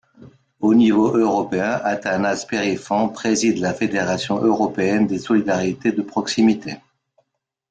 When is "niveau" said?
0.73-1.15